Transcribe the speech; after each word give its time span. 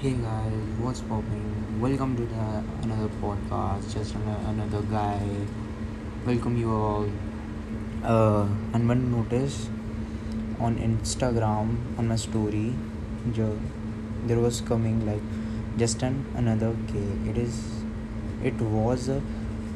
Hey 0.00 0.12
guys, 0.12 0.66
what's 0.78 1.00
popping? 1.00 1.80
Welcome 1.80 2.16
to 2.18 2.24
the 2.32 2.42
another 2.84 3.08
podcast. 3.22 3.94
Just 3.94 4.14
an- 4.14 4.44
another 4.50 4.82
guy. 4.92 5.24
Welcome 6.24 6.56
you 6.56 6.70
all. 6.72 7.08
Uh, 8.04 8.46
and 8.74 8.86
one 8.92 9.02
notice 9.14 9.56
on 10.60 10.76
Instagram 10.88 11.74
on 11.98 12.06
my 12.06 12.14
story, 12.14 12.74
there 13.34 14.38
was 14.38 14.60
coming 14.60 15.04
like 15.04 15.26
just 15.76 16.04
an 16.04 16.24
another 16.36 16.72
K. 16.92 17.04
It 17.32 17.36
is, 17.36 17.60
it 18.44 18.60
was 18.78 19.08
a 19.08 19.20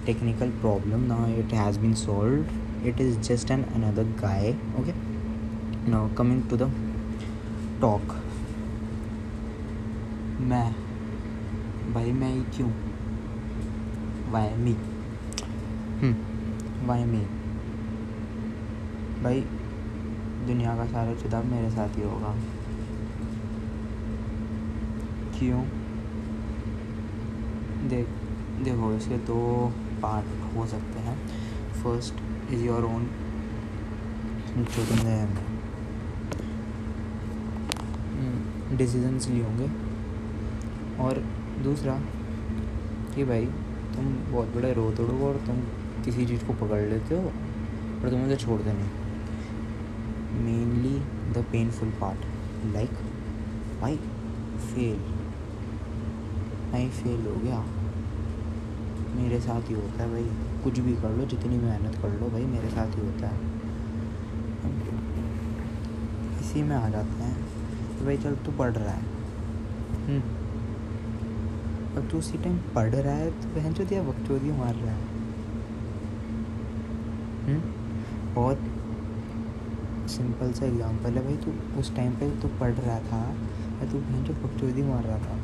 technical 0.07 0.53
problem. 0.67 1.09
Now 1.09 1.27
it 1.45 1.51
has 1.65 1.79
been 1.79 1.97
solved. 1.97 2.49
It 2.85 3.01
is 3.01 3.17
just 3.27 3.51
an 3.51 3.65
another 3.75 4.05
guy. 4.27 4.55
Okay. 4.79 4.95
Now 5.87 6.09
coming 6.15 6.47
to 6.49 6.57
the 6.57 6.71
talk. 7.81 8.22
मैं 10.43 10.67
भाई 11.95 12.13
मैं 12.13 12.31
ही 12.35 12.43
क्यों? 12.57 12.69
Why 14.33 14.49
me 14.57 14.73
why 16.87 17.05
me 17.05 17.21
भाई 19.23 19.41
दुनिया 20.47 20.75
का 20.77 20.87
सारा 20.87 21.15
चुनाव 21.15 21.45
मेरे 21.47 21.71
साथ 21.71 21.97
ही 21.97 22.03
होगा। 22.03 22.35
क्यों? 25.39 25.63
देख 27.89 28.07
देखो 28.65 28.93
इसके 28.93 29.19
दो 29.27 29.39
पार्ट 30.03 30.27
हो 30.57 30.67
सकते 30.67 30.99
हैं। 30.99 31.17
फ़र्स्ट 31.83 32.53
इज़ 32.53 32.65
योर 32.65 32.85
ओन 32.85 33.07
जो 34.59 34.85
तुमने 34.87 35.17
डिसीजंस 38.77 39.29
लिए 39.29 39.45
होंगे। 39.45 39.82
और 41.01 41.19
दूसरा 41.65 42.01
कि 43.15 43.25
भाई, 43.25 43.47
तुम 43.97 44.33
बहुत 44.33 44.49
बड़े 44.49 44.73
रो 44.73 44.91
तोड़ो 44.91 45.19
और 45.19 45.37
तुम 45.37 45.61
किसी 46.05 46.27
चीज़ 46.27 46.45
को 46.45 46.53
पकड़ 46.53 46.81
लेते 46.81 47.15
हो 47.15 47.23
और 47.23 48.11
तुम 48.11 48.25
उसे 48.25 48.37
छोड़ते 48.37 48.73
नहीं। 48.73 48.89
Mainly 50.45 50.99
the 51.33 51.45
painful 51.53 51.89
part 51.89 52.19
like 52.75 52.91
भाई 53.81 53.97
फेल 54.59 54.97
भाई 56.73 56.89
फेल 56.89 57.27
हो 57.27 57.37
गया। 57.37 57.65
मेरे 59.17 59.41
साथ 59.41 59.69
ही 59.69 59.75
होता 59.75 60.03
है 60.03 60.11
भाई, 60.11 60.25
कुछ 60.65 60.79
भी 60.79 60.93
कर 60.93 61.11
लो, 61.11 61.25
जितनी 61.25 61.59
मेहनत 61.59 61.95
कर 61.95 62.21
लो, 62.21 62.31
भाई, 62.31 62.45
मेरे 62.45 62.69
साथ 62.71 62.87
ही 62.87 63.07
होता 63.07 63.27
है। 63.27 63.51
इसी 66.41 66.63
में 66.63 66.77
आ 66.77 66.89
जाते 66.89 67.23
हैं 67.25 67.37
कि 67.99 68.05
भाई, 68.05 68.17
चल, 68.17 68.35
तू 68.35 68.53
पढ़ 68.53 68.73
रहा 68.73 68.95
है। 68.95 69.03
अब 71.97 72.09
तू 72.09 72.19
उसी 72.19 72.39
टाइम 72.39 72.59
पढ़ 72.75 72.89
रहा 72.89 73.15
है 73.15 73.31
तो 73.31 73.61
बहन 73.61 73.73
चो 73.73 73.85
दिया 73.85 74.03
बकचोदी 74.03 74.51
मार 74.51 74.75
रहा 74.75 74.95
है। 74.95 75.05
हम्म? 77.47 77.61
बहुत 78.35 78.59
सिंपल 80.11 80.53
सा 80.53 80.67
एग्जांपल 80.67 81.11
है 81.11 81.25
भाई, 81.25 81.37
तू 81.37 81.81
उस 81.81 81.97
टाइम 81.97 82.13
पे 82.13 82.31
तो 82.31 82.49
पढ़ 82.49 82.73
रहा 82.73 82.99
था 82.99 83.35
या 83.83 83.93
तू 83.93 83.99
बहन 83.99 84.25
चो 84.25 84.33
बकचोदी 84.33 84.83
मार 84.83 85.05
रहा 85.05 85.19
था। 85.19 85.39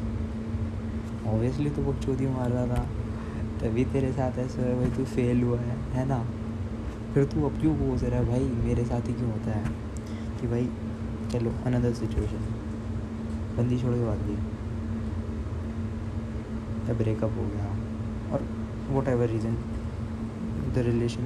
ऑब्वियसली 1.31 1.71
तो 1.71 1.83
बकचोदी 1.83 2.27
मार 2.27 2.51
रहा 2.51 2.67
था, 2.67 2.87
तभी 3.61 3.85
तेरे 3.85 4.13
साथ 4.13 4.39
ऐसा 4.39 4.63
है 4.63 4.77
भाई, 4.77 4.91
तू 4.91 5.05
फेल 5.05 5.43
हुआ 5.43 5.59
है 5.59 5.77
है 5.93 6.09
ना? 6.09 6.27
फिर 7.15 7.25
तू 7.25 7.45
अब 7.45 7.61
क्यों 7.61 7.77
बोल 7.77 7.99
रहा 7.99 8.21
है 8.21 8.27
भाई, 8.27 8.49
मेरे 8.67 8.85
साथ 8.85 9.01
ही 9.01 9.13
क्यों 9.13 9.31
होता 9.33 9.51
है? 9.51 9.65
कि 10.41 10.47
भाई, 10.47 10.69
चलो 11.33 11.51
अनदर 11.67 11.93
सिचुएशन 11.93 12.45
बंदी 13.57 13.79
छोड़ 13.79 13.95
बात 13.95 14.19
दी 14.19 14.58
या 16.89 16.95
ब्रेकअप 16.95 17.33
हो 17.37 17.45
गया। 17.45 17.67
और 18.33 18.43
whatever 19.09 19.27
reason 19.27 19.55
the 20.75 20.79
relation 20.79 21.23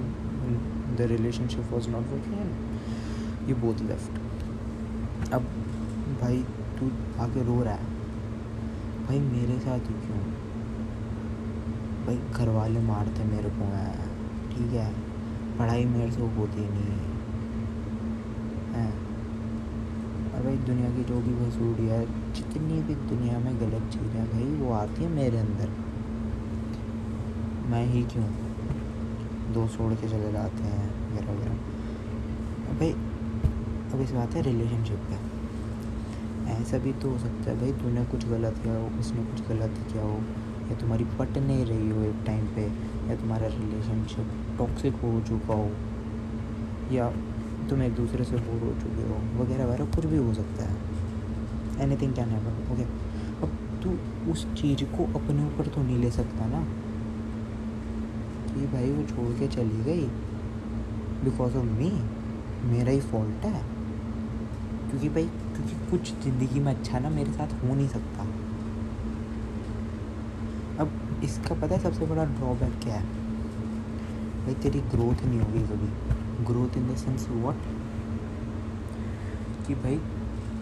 the 0.99 1.01
relationship 1.01 1.73
was 1.73 1.89
not 1.89 2.03
working 2.03 2.35
and 2.35 3.49
you 3.49 3.57
both 3.57 3.83
left 3.83 4.23
अब 5.33 5.43
भाई, 6.21 6.45
तू 6.79 6.87
आके 7.23 7.45
रो 7.45 7.63
रहा 7.63 7.75
है। 7.75 7.85
भाई, 9.07 9.21
मेरे 9.21 9.61
साथ 9.61 9.79
ही 9.79 9.95
क्यों? 9.95 10.19
भाई 12.07 12.19
घर 12.33 12.49
वाले 12.49 12.81
मारते 12.81 13.25
मेरे 13.25 13.51
को 13.51 13.65
हैं, 13.65 14.09
ठीक 14.51 14.73
है? 14.73 14.93
पढ़ाई 15.59 15.85
मेरे 15.85 16.11
से 16.13 16.21
होती 16.21 16.61
नहीं 16.61 16.93
है? 18.81 19.02
भाई 20.43 20.57
दुनिया 20.57 20.91
की 20.91 21.05
जो 21.05 21.21
भी 21.21 21.35
वसूड़ी 21.35 21.87
है, 21.87 22.33
जितनी 22.33 22.83
भी 22.83 22.95
दुनिया 22.95 23.39
में 23.39 23.61
गलत 23.61 23.93
चीज़ें 23.93 24.33
भाई 24.33 24.45
वो 24.45 24.73
आती 24.73 25.05
है 25.05 25.11
मेरे 25.11 25.39
अंदर। 25.39 25.69
मैं 27.71 27.87
ही 27.87 28.03
क्यों? 28.03 28.25
दो 29.53 29.69
छोड़ 29.69 29.93
के 29.93 30.09
चले 30.09 30.33
जाते 30.33 30.63
हैं, 30.63 31.13
वगैरह 31.13 31.33
वगैरह। 31.33 31.55
भाई, 32.79 32.93
अब 33.93 34.01
इस 34.01 34.13
बात 34.13 34.35
है 34.35 34.43
रिलेशनशिप 34.43 34.99
पे। 34.99 35.33
ऐसा 36.53 36.79
भी 36.79 36.93
तो 36.93 37.11
हो 37.11 37.19
सकता 37.19 37.51
है, 37.51 37.61
भाई, 37.61 37.73
तूने 37.73 38.05
कुछ 38.05 38.29
गलत 38.29 38.55
किया 38.63 38.75
हो 38.75 39.01
उसने 39.01 39.25
कुछ 39.25 39.49
गलत 39.49 39.75
किया 39.93 40.03
हो, 40.03 40.21
या 40.71 40.75
तुम्हारी 40.75 41.05
पट 41.05 41.39
नहीं 41.39 41.65
रही 41.65 41.91
हो 41.91 42.03
एक 42.03 42.17
टाइम 42.27 42.47
पे, 42.47 42.63
या 43.09 43.17
तुम्हारा 43.17 43.47
रिलेशनशिप 43.47 44.59
टॉक्सिक 44.59 44.95
हो 44.95 45.21
चुका 45.29 45.55
हो, 45.55 45.71
या 46.95 47.13
तुम 47.69 47.83
एक 47.83 47.95
दूसरे 47.95 48.25
से 48.25 48.37
बोर 48.37 48.69
हो 48.69 48.81
चुके 48.81 49.03
हो, 49.03 49.43
वगैरह 49.43 49.67
वगैरह, 49.67 49.85
कुछ 49.85 50.05
भी 50.05 50.17
हो 50.17 50.35
सकता 50.35 50.65
है। 50.65 50.77
Any 51.81 51.97
thing 51.97 52.15
can 52.15 52.29
happen 52.29 52.73
okay 52.73 52.83
अब 53.43 53.59
तू 53.83 53.91
उस 54.33 54.55
चीज़ 54.55 54.85
को 54.85 55.05
अपने 55.21 55.47
ऊपर 55.47 55.67
तो 55.67 55.83
नहीं 55.83 55.99
ले 55.99 56.11
सकता 56.11 56.47
ना। 56.47 56.65
कि 58.55 58.67
भाई 58.67 58.93
वो 58.93 59.03
छोड़ 59.03 59.39
के 59.39 59.49
चली 59.49 59.85
गई 59.85 60.07
बिकॉज़ 61.25 61.57
ऑफ़ 61.57 61.65
मी 61.65 61.91
मेरा 62.69 62.91
ही 62.91 63.01
फॉल्ट 63.01 63.45
है। 63.45 63.63
क्योंकि 64.91 65.09
भाई, 65.09 65.25
क्योंकि 65.25 65.91
कुछ 65.91 66.13
ज़िंदगी 66.25 66.61
में 66.61 66.75
अच्छा 66.75 66.99
ना 66.99 67.11
मेरे 67.11 67.33
साथ 67.33 67.65
हो 67.65 67.75
नहीं 67.75 67.89
सकता। 67.89 68.23
अब 70.83 71.21
इसका 71.25 71.55
पता 71.55 71.75
है 71.75 71.83
सबसे 71.83 72.07
बड़ा 72.07 72.25
ड्रॉबैक 72.25 72.81
क्या 72.83 72.95
है? 72.95 73.05
भाई 74.45 74.55
तेरी 74.55 74.81
ग्रोथ 74.81 75.25
नहीं 75.25 75.41
होगी 75.41 75.61
कभी। 75.61 76.22
Growth 76.45 76.77
in 76.77 76.93
the 76.93 76.97
sense 76.97 77.27
what 77.31 77.57
कि 79.67 79.75
भाई, 79.75 79.97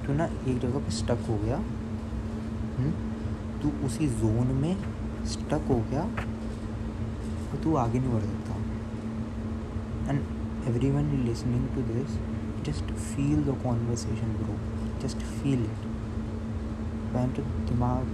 तू 0.07 0.13
ना 0.13 0.25
एक 0.25 0.59
जगह 0.59 0.79
पे 0.79 0.91
स्टक 0.91 1.27
हो 1.29 1.37
गया 1.37 1.57
हम्म? 1.57 2.91
तू 3.63 3.71
उसी 3.87 4.09
जोन 4.21 4.53
में 4.57 4.75
स्टक 5.27 5.67
हो 5.69 5.79
गया, 5.91 6.03
और 6.03 7.61
तू 7.65 7.75
आगे 7.77 7.99
नहीं 7.99 8.13
बढ़ 8.13 8.23
सकता। 8.23 8.55
And 10.11 10.21
everyone 10.91 11.13
listening 11.27 11.69
to 11.75 11.83
this 11.83 12.19
just 12.67 12.93
feel 12.95 13.45
the 13.45 13.57
conversation 13.63 14.33
bro 14.39 14.57
just 15.03 15.19
feel 15.19 15.65
it 15.65 15.87
pant 17.13 17.41
दिमाग 17.69 18.05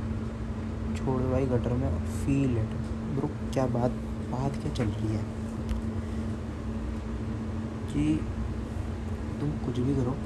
छोड़ 0.96 1.22
भाई 1.22 1.46
गटर 1.46 1.72
में 1.72 1.98
फील 2.06 2.56
इट 2.58 2.76
ब्रो 3.16 3.28
क्या 3.52 3.66
बात 3.74 3.90
बात 4.30 4.56
क्या 4.62 4.72
चल 4.72 4.88
रही 4.90 5.16
है? 5.16 5.24
कि 7.96 8.20
तुम 9.40 9.50
कुछ 9.50 9.78
भी 9.78 9.96
करो, 9.96 10.16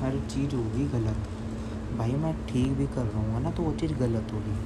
हर 0.00 0.28
चीज़ 0.30 0.54
होगी 0.54 0.86
गलत। 0.86 1.16
भाई, 1.98 2.12
मैं 2.12 2.46
ठीक 2.46 2.72
भी 2.72 2.86
कर 2.86 3.04
रहा 3.04 3.20
हूँ 3.20 3.42
ना? 3.42 3.50
तो 3.50 3.62
वो 3.62 3.72
चीज़ 3.72 3.92
गलत 3.92 4.32
होगी। 4.32 4.56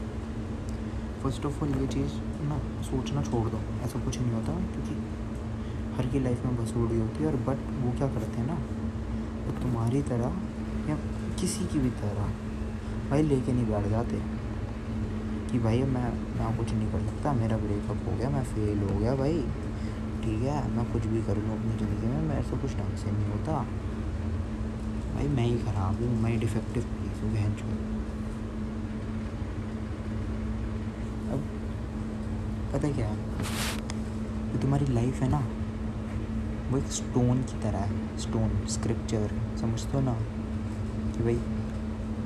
फ़र्स्ट 1.22 1.46
ऑफ़ 1.46 1.64
ऑल 1.64 1.68
ये 1.68 1.86
चीज़ 1.86 2.12
ना 2.42 2.82
सोचना 2.82 3.22
छोड़ 3.22 3.48
दो। 3.48 3.58
ऐसा 3.82 4.04
कुछ 4.04 4.18
नहीं 4.18 4.32
होता, 4.32 4.52
क्योंकि 4.52 4.94
हर 5.96 6.06
की 6.06 6.20
लाइफ 6.20 6.44
में 6.44 6.56
बस 6.56 6.62
बसूड़ी 6.62 7.00
होती 7.00 7.24
है। 7.24 7.26
और 7.26 7.36
बट 7.36 7.82
वो 7.82 7.92
क्या 7.98 8.08
करते 8.08 8.40
हैं 8.40 8.46
ना? 8.46 8.54
वो 9.46 9.62
तुम्हारी 9.62 10.02
तरह 10.02 10.36
या 10.90 10.98
किसी 11.40 11.64
की 11.64 11.78
भी 11.78 11.90
तरह 11.90 12.28
भाई 13.10 13.22
लेके 13.22 13.52
नहीं 13.52 13.66
बैठ 13.66 13.86
जाते। 13.86 14.22
कि 15.52 15.58
भाई, 15.58 15.82
मैं 15.82 16.12
मैं 16.12 16.58
कुछ 16.58 16.72
नहीं 16.72 16.92
कर 16.92 17.00
सकता, 17.00 17.32
मेरा 17.32 17.56
ब्रेकअप 17.56 18.12
हो 18.12 18.16
गया, 18.16 18.30
मैं 18.30 18.44
फेल 18.44 18.78
हो 18.78 18.98
गया 18.98 19.14
भाई। 19.14 19.46
ठीक 20.24 20.42
है, 20.42 20.76
मैं 20.76 20.84
कुछ 20.92 21.06
भी 21.06 21.22
कर 21.22 21.36
लूँ 21.36 21.58
अपनी 21.58 21.78
ज़िंदगी 21.78 22.06
में 22.06 22.22
मेरे 22.22 22.42
से 22.42 22.56
कुछ 22.56 22.74
ढंग 22.74 22.96
से 22.96 23.10
नहीं 23.10 23.26
होता। 23.26 23.52
भाई, 25.14 25.28
मैं 25.28 25.44
ही 25.44 25.58
ख़राब 25.58 26.00
हूँ, 26.02 26.22
मैं 26.22 26.30
ही 26.30 26.36
डिफेक्टिव 26.36 26.82
पीस 26.82 27.22
हूँ, 27.22 27.32
बहन 27.32 27.52
अब, 31.32 31.44
पता 32.72 32.92
क्या 32.92 33.06
है? 33.06 33.16
जो 34.52 34.58
तुम्हारी 34.58 34.86
लाइफ 34.86 35.22
है 35.22 35.28
ना, 35.28 35.42
वो 36.70 36.78
एक 36.78 36.86
स्टोन 36.92 37.42
की 37.42 37.60
तरह 37.62 37.78
है 37.78 38.18
स्टोन 38.18 38.66
स्क्रिप्चर 38.66 39.30
समझते 39.60 39.96
हो 39.96 40.00
ना? 40.00 40.18
कि 41.12 41.22
भाई 41.22 41.38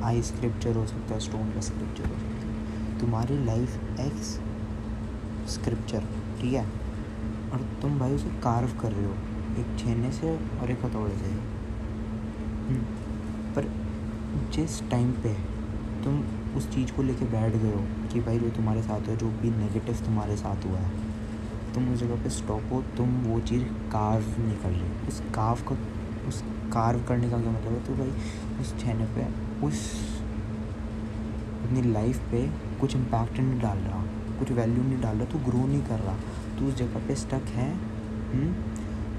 आई 0.04 0.22
स्क्रिप्चर 0.22 0.76
हो 0.76 0.86
सकता 0.86 1.14
है 1.14 1.20
स्टोन 1.20 1.52
का 1.52 1.60
स्क्रिप्चर 1.60 2.04
हो 2.04 2.14
सकता 2.14 2.46
है। 2.46 3.00
तुम्हारी 3.00 3.44
लाइफ 3.44 4.00
एक्स 4.00 4.38
स्क्रिप्चर 5.54 6.00
ठीक 6.40 6.52
है? 6.52 6.77
और 7.52 7.66
तुम 7.82 7.98
भाई 7.98 8.14
उसे 8.14 8.30
कार्व 8.42 8.78
कर 8.80 8.92
रहे 8.92 9.04
हो। 9.04 9.14
एक 9.58 9.78
छेने 9.78 10.10
से 10.12 10.34
और 10.60 10.70
एक 10.70 10.84
हथौड़े 10.84 11.16
से। 11.16 11.30
हम्म, 12.68 12.82
पर 13.54 13.70
जिस 14.54 14.80
टाइम 14.90 15.12
पे 15.22 15.32
तुम 16.04 16.20
उस 16.56 16.68
चीज़ 16.74 16.92
को 16.92 17.02
लेके 17.02 17.24
बैठ 17.24 17.56
गए 17.56 17.72
हो 17.72 17.82
कि 18.12 18.20
भाई 18.20 18.38
जो 18.38 18.48
तुम्हारे 18.50 18.82
साथ 18.82 19.08
है 19.08 19.16
जो 19.16 19.28
भी 19.40 19.50
नेगेटिव 19.50 19.94
तुम्हारे 20.06 20.36
साथ 20.36 20.64
हुआ 20.66 20.78
है 20.78 20.90
तुम 21.74 21.92
उस 21.92 21.98
जगह 22.00 22.22
पे 22.22 22.30
स्टॉप 22.30 22.72
हो 22.72 22.82
तुम 22.96 23.08
वो 23.22 23.40
चीज़ 23.40 23.64
कार्व 23.92 24.24
नहीं 24.38 24.56
कर 24.56 24.70
रहे। 24.70 25.08
उस 25.08 25.20
कार्व 25.34 25.62
का 25.68 25.76
उस 26.28 26.42
कार्व 26.72 27.02
करने 27.08 27.30
का 27.30 27.40
क्या 27.40 27.50
मतलब 27.50 27.72
है? 27.72 27.84
तो 27.86 27.94
भाई 27.94 28.60
उस 28.60 28.78
छेने 28.80 29.06
पे 29.06 29.26
उस 29.66 29.76
अपनी 31.64 31.82
लाइफ 31.92 32.18
पे 32.30 32.46
कुछ 32.80 32.96
इम्पैक्ट 32.96 33.38
नहीं 33.40 33.60
डाल 33.60 33.78
रहा 33.78 34.02
कुछ 34.38 34.50
वैल्यू 34.52 34.82
नहीं 34.82 35.00
डाल 35.00 35.16
रहा 35.16 35.24
तो 35.24 35.38
ग्रो 35.50 35.66
नहीं 35.66 35.82
कर 35.82 35.98
रहा। 35.98 36.16
तू 36.58 36.66
उस 36.66 36.74
जगह 36.74 37.08
पे 37.08 37.14
स्टक 37.14 37.48
है 37.48 37.72
हम्म? 38.32 38.52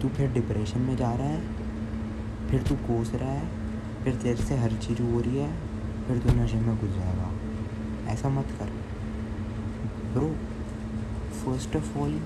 तू 0.02 0.10
फिर 0.10 0.32
डिप्रेशन 0.32 0.80
में 0.80 0.98
जा 0.98 1.14
रहा 1.14 1.28
है, 1.28 1.42
फिर 2.50 2.64
तू 2.64 2.76
कोस 2.76 3.14
रहा 3.16 3.30
है, 3.30 3.48
फिर 4.04 4.16
तेरे 4.16 4.36
से 4.36 4.58
हर 4.58 4.72
चीज़ 4.72 5.02
हो 5.02 5.20
रही 5.20 5.38
है, 5.38 5.54
फिर 6.08 6.18
तू 6.18 6.30
नशे 6.30 6.58
में 6.58 6.80
घुस 6.80 6.90
जाएगा। 6.90 7.32
ऐसा 8.08 8.30
मत 8.30 8.48
कर। 8.60 8.66
Bro 10.14 10.36
first 11.40 11.76
of 11.76 11.98
all 11.98 12.22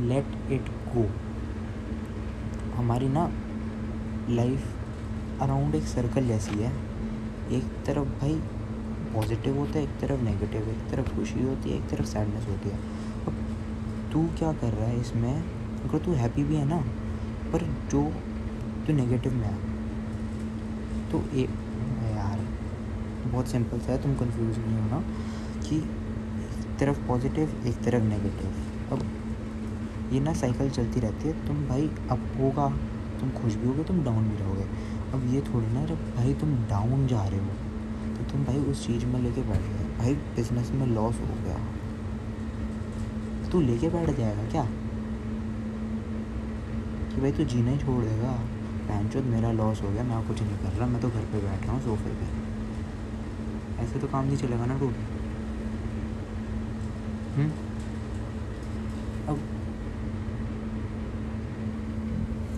let 0.00 0.52
it 0.52 0.68
go 0.68 1.10
हमारी 2.74 3.08
ना 3.08 3.32
लाइफ 4.30 4.74
अराउंड 5.42 5.74
एक 5.74 5.82
सर्कल 5.82 6.26
जैसी 6.26 6.58
है। 6.58 6.72
एक 7.52 7.64
तरफ़ 7.86 8.08
भाई 8.20 8.42
पॉजिटिव 9.14 9.58
होता 9.58 9.72
है, 9.72 9.82
एक 9.82 10.00
तरफ़ 10.00 10.20
नेगेटिव 10.20 10.62
एक 10.62 10.90
तरफ़ 10.90 11.16
खुशी 11.16 11.42
होती 11.42 11.70
है, 11.70 11.76
एक 11.76 11.88
तरफ़ 11.88 12.06
सैडनेस 12.06 12.46
होती 12.46 12.68
है। 12.68 12.91
तू 14.12 14.22
क्या 14.38 14.52
कर 14.52 14.72
रहा 14.72 14.86
है 14.86 15.00
इसमें? 15.00 15.34
अगर 15.84 15.98
तू 15.98 16.12
हैप्पी 16.14 16.44
भी 16.44 16.56
है 16.56 16.64
ना, 16.64 16.78
पर 17.52 17.62
जो 17.90 18.02
तू 18.86 18.92
नेगेटिव 18.92 19.32
में 19.32 19.46
है 19.46 19.56
तो 21.10 21.22
ए, 21.34 21.42
यार, 22.10 22.40
बहुत 23.24 23.48
सिंपल 23.48 23.78
सा 23.78 23.92
है, 23.92 24.02
तुम 24.02 24.14
कंफ्यूज 24.16 24.58
नहीं 24.58 24.76
होना 24.76 25.02
कि 25.60 25.76
एक 25.76 26.78
तरफ़ 26.80 27.06
पॉजिटिव 27.08 27.62
एक 27.66 27.82
तरफ़ 27.84 28.04
नेगेटिव 28.04 28.92
अब 28.92 29.02
ये 30.12 30.20
ना 30.20 30.32
साइकिल 30.34 30.70
चलती 30.70 31.00
रहती 31.00 31.28
है, 31.28 31.46
तुम 31.46 31.66
भाई 31.68 31.90
अब 32.10 32.26
होगा, 32.38 32.68
तुम 33.20 33.30
खुश 33.32 33.54
भी 33.54 33.66
होगे, 33.66 33.84
तुम 33.84 34.02
डाउन 34.04 34.28
भी 34.28 34.36
रहोगे। 34.36 34.66
अब 35.14 35.26
ये 35.34 35.40
थोड़ी 35.42 35.66
ना 35.66 35.84
जब 35.86 35.98
भाई 36.16 36.34
तुम 36.34 36.54
डाउन 36.70 37.06
जा 37.06 37.22
रहे 37.24 37.40
हो 37.40 38.16
तो 38.16 38.30
तुम 38.32 38.44
भाई 38.44 38.58
उस 38.70 38.86
चीज़ 38.86 39.06
में 39.06 39.20
लेके 39.20 39.42
बैठ 39.42 39.60
गए। 39.60 39.84
भाई 39.98 40.14
बिज़नेस 40.36 40.70
में 40.70 40.86
लॉस 40.86 41.20
हो 41.20 41.34
गया। 41.44 41.56
तू 43.52 43.60
लेके 43.60 43.88
बैठ 43.88 44.10
जाएगा 44.18 44.44
क्या? 44.50 44.64
कि 47.10 47.20
भाई 47.20 47.32
तू 47.32 47.44
जीना 47.44 47.70
ही 47.70 47.78
छोड़ 47.78 48.02
देगा। 48.04 48.32
पैंचोद 48.88 49.24
मेरा 49.24 49.50
लॉस 49.52 49.82
हो 49.82 49.90
गया, 49.90 50.02
मैं 50.02 50.26
कुछ 50.28 50.42
नहीं 50.42 50.56
कर 50.56 50.78
रहा, 50.78 50.86
मैं 50.86 51.00
तो 51.00 51.08
घर 51.08 51.24
पे 51.32 51.40
बैठ 51.40 51.64
रहा 51.64 51.72
हूँ 51.72 51.82
सोफे 51.82 52.10
पे। 52.10 52.26
ऐसे 53.84 53.98
तो 53.98 54.06
काम 54.06 54.24
नहीं 54.24 54.36
चलेगा 54.36 54.66
ना 54.66 54.76
रूट 54.78 54.94
हम्म? 57.36 57.50
अब 59.28 59.38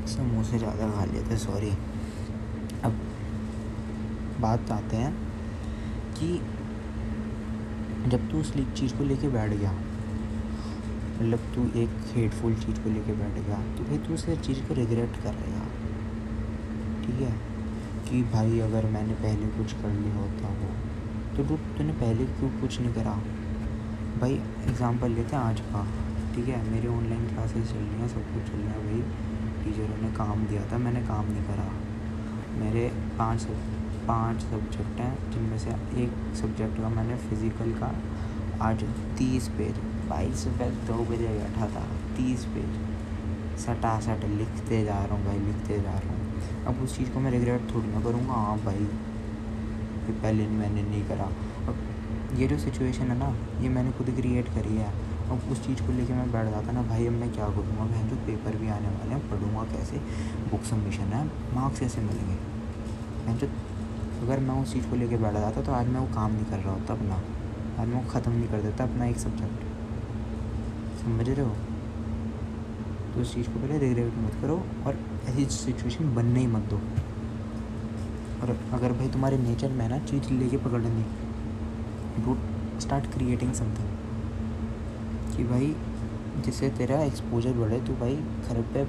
समोसे 0.06 0.58
ज़्यादा 0.58 0.91
खा 0.91 1.05
लिए 1.05 1.23
थे 1.23 1.37
सॉरी 1.37 1.70
अब 2.85 2.99
बात 4.41 4.70
आते 4.70 4.96
हैं 4.96 5.12
कि 6.19 6.29
जब 8.11 8.31
तू 8.31 8.41
उस 8.41 8.52
चीज़ 8.75 8.96
को 8.99 9.05
लेके 9.05 9.29
बैठ 9.29 9.50
गया 9.50 9.73
मतलब 11.14 11.40
तू 11.55 11.64
एक 11.81 11.90
हेटफुल 12.14 12.55
चीज़ 12.55 12.81
को 12.81 12.90
लेके 12.90 13.12
बैठ 13.12 13.34
गया 13.46 13.58
तो 13.76 13.84
भाई 13.84 13.99
तू 13.99 14.14
उस 14.14 14.25
चीज़ 14.46 14.61
को 14.69 14.75
रिग्रेट 14.75 15.16
कर 15.25 15.34
रहेगा 15.34 15.66
ठीक 17.02 17.20
है? 17.20 17.32
कि 18.08 18.22
भाई 18.32 18.58
अगर 18.61 18.87
मैंने 18.90 19.14
पहले 19.22 19.46
कुछ 19.58 19.72
कर 19.72 19.93
लिया 19.93 20.16
होता 20.16 20.49
वो 20.61 20.72
तो 21.37 21.44
तू, 21.44 21.56
तूने 21.76 21.93
पहले 21.93 22.25
क्यों 22.25 22.50
कुछ 22.61 22.81
नहीं 22.81 22.93
करा? 22.94 23.12
भाई 24.20 24.34
एग्ज़ाम्पल 24.69 25.11
लेते 25.11 25.37
हैं 25.37 25.43
आज 25.43 25.61
का। 25.61 25.87
ठीक 26.34 26.49
है? 26.49 26.58
मेरे 26.70 26.88
ऑनलाइन 26.88 27.26
क्लासेस 27.28 27.70
चल 27.70 27.78
रही 27.78 28.00
हैं, 28.00 28.08
सब 28.08 28.34
कुछ 28.34 28.52
चल 28.52 28.58
रहा 28.58 28.72
है 28.72 28.84
भाई। 28.84 29.00
टीचरों 29.64 30.02
ने 30.02 30.10
काम 30.17 30.44
दिया 30.46 30.62
था, 30.72 30.78
मैंने 30.78 31.02
काम 31.02 31.31
नहीं 31.31 31.44
करा। 31.44 31.70
मेरे 32.60 32.87
पाँच 33.19 33.40
सब, 33.40 33.56
पाँच 34.06 34.40
सब्जेक्ट 34.43 35.00
हैं, 35.00 35.31
जिनमें 35.32 35.58
से 35.58 35.70
एक 36.05 36.37
सब्जेक्ट 36.37 36.81
का 36.81 36.88
मैंने 36.88 37.17
फ़िज़िकल 37.19 37.72
का 37.72 37.90
आज 38.62 38.84
तीस 39.19 39.49
पेज 39.49 39.78
बाईस 40.09 40.45
रुपये 40.47 40.71
दो 40.89 41.05
बजे 41.05 41.29
बैठा 41.31 41.67
था, 41.69 41.87
तीस 42.17 42.45
पेज 42.55 43.59
सटा 43.61 43.99
सट 44.01 44.25
लिखते 44.31 44.85
जा 44.85 44.99
रहा 45.05 45.15
हूँ 45.15 45.25
भाई, 45.27 45.39
लिखते 45.41 45.81
जा 45.81 45.93
रहा 45.93 46.12
हूँ। 46.12 46.67
अब 46.67 46.83
उस 46.85 46.97
चीज़ 46.97 47.11
को 47.11 47.21
मैं 47.21 47.31
रिग्रेट 47.31 47.75
थोड़ी 47.75 47.89
ना 47.89 48.01
करूँगा। 48.01 48.35
हाँ 48.35 48.59
भाई 48.61 48.87
कि 50.06 50.12
पहले 50.12 50.47
मैंने 50.51 50.83
नहीं 50.83 51.05
करा। 51.09 51.29
अब 51.69 51.77
ये 52.39 52.47
जो 52.49 52.59
सिचुएशन 52.59 53.11
है 53.11 53.19
ना, 53.19 53.35
ये 53.62 53.69
मैंने 53.69 53.93
खुद 53.93 54.11
क्रिएट 54.17 54.49
करी 54.55 54.77
है। 54.77 54.93
अब 55.25 55.51
उस 55.53 55.67
चीज़ 55.67 55.83
को 55.83 55.93
लेके 55.93 56.12
मैं 56.12 56.31
बैठ 56.33 56.51
जाता 56.51 56.73
ना, 56.73 56.83
भाई 56.85 57.06
अब 57.06 57.12
मैं 57.12 57.33
क्या 57.35 57.49
करूँगा? 57.49 57.85
मैं 57.85 58.09
जो 58.09 58.17
पेपर 58.27 58.56
भी 58.56 58.69
आने 58.69 58.89
वाले 58.89 59.15
हैं, 59.15 59.21
पढ़ूँगा 59.31 59.62
कैसे? 59.73 59.99
बुक 60.51 60.65
सबमिशन 60.65 61.12
है 61.12 61.25
मार्क्स 61.55 61.81
कैसे 61.81 62.01
मिलेंगे? 62.01 62.37
मैं 63.27 63.37
जो 63.39 63.49
अगर 64.23 64.41
मैं 64.41 64.62
उस 64.62 64.73
चीज़ 64.73 64.91
को 64.91 64.97
लेके 64.97 65.17
बैठ 65.17 65.35
जाता 65.35 65.62
तो 65.62 65.73
आज 65.73 65.87
मैं 65.89 66.01
वो 66.01 66.06
काम 66.15 66.33
नहीं 66.33 66.45
कर 66.45 66.59
रहा 66.59 66.73
होता 66.73 66.95
अपना। 66.95 67.23
आज 67.83 67.89
मैं 67.89 68.03
वो 68.03 68.11
ख़त्म 68.11 68.33
नहीं 68.33 68.49
कर 68.49 68.62
देता 68.62 68.85
अपना 68.85 69.06
एक 69.06 69.19
सब्जेक्ट 69.19 69.73
समझ 71.05 71.29
रहे 71.29 71.47
हो? 71.47 71.55
तो 73.15 73.21
उस 73.21 73.35
चीज़ 73.35 73.47
को 73.47 73.61
पहले 73.61 73.79
रिग्रेट 73.79 74.12
मत 74.19 74.33
करो 74.43 74.55
और 74.87 74.99
ऐसी 75.29 75.45
सिचुएशन 75.45 76.15
बनने 76.15 76.41
ही 76.41 76.47
मत 76.47 76.62
दो। 76.62 76.77
और 78.43 78.56
अगर 78.73 78.93
भाई 78.93 79.09
तुम्हारे 79.09 79.39
नेचर 79.39 79.69
में 79.69 79.89
ना, 79.89 79.99
चीज़ 79.99 80.33
लेके 80.33 80.56
पकड़नी 80.56 81.05
डू 82.25 82.37
स्टार्ट 82.81 83.06
क्रिएटिंग 83.12 83.53
समथिंग 83.53 85.37
कि 85.37 85.45
भाई, 85.45 85.75
जिससे 86.45 86.69
तेरा 86.71 87.03
एक्सपोजर 87.03 87.53
बढ़े 87.53 87.81
तो 87.81 87.93
भाई 87.93 88.17
घर 88.17 88.62
पे 88.75 88.85